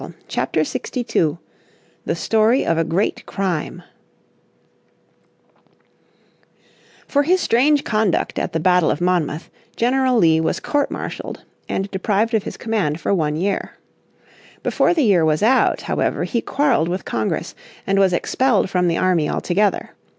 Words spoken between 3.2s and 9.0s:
Crime For his strange conduct at the battle of